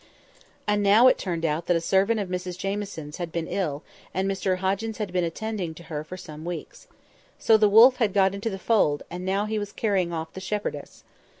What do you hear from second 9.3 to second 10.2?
he was carrying